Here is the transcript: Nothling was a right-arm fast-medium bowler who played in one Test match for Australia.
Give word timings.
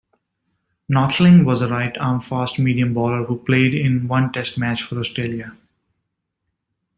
Nothling 0.89 1.45
was 1.45 1.61
a 1.61 1.67
right-arm 1.67 2.21
fast-medium 2.21 2.91
bowler 2.95 3.23
who 3.25 3.37
played 3.37 3.75
in 3.75 4.07
one 4.07 4.31
Test 4.33 4.57
match 4.57 4.81
for 4.81 4.97
Australia. 4.99 5.55